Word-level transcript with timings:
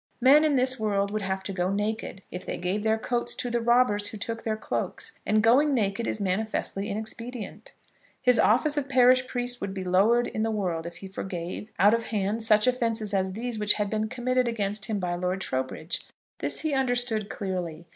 Men 0.19 0.43
in 0.43 0.55
this 0.55 0.79
world 0.79 1.11
would 1.11 1.21
have 1.21 1.43
to 1.43 1.53
go 1.53 1.69
naked 1.69 2.23
if 2.31 2.43
they 2.43 2.57
gave 2.57 2.81
their 2.81 2.97
coats 2.97 3.35
to 3.35 3.51
the 3.51 3.61
robbers 3.61 4.07
who 4.07 4.17
took 4.17 4.41
their 4.41 4.57
cloaks; 4.57 5.11
and 5.27 5.43
going 5.43 5.75
naked 5.75 6.07
is 6.07 6.19
manifestly 6.19 6.89
inexpedient. 6.89 7.73
His 8.19 8.39
office 8.39 8.77
of 8.77 8.89
parish 8.89 9.27
priest 9.27 9.61
would 9.61 9.75
be 9.75 9.83
lowered 9.83 10.25
in 10.25 10.41
the 10.41 10.49
world 10.49 10.87
if 10.87 10.95
he 11.05 11.07
forgave, 11.07 11.69
out 11.77 11.93
of 11.93 12.05
hand, 12.05 12.41
such 12.41 12.65
offences 12.65 13.13
as 13.13 13.33
these 13.33 13.59
which 13.59 13.73
had 13.75 13.91
been 13.91 14.09
committed 14.09 14.47
against 14.47 14.85
him 14.85 14.97
by 14.99 15.13
Lord 15.13 15.39
Trowbridge. 15.39 16.01
This 16.39 16.61
he 16.61 16.73
understood 16.73 17.29
clearly. 17.29 17.85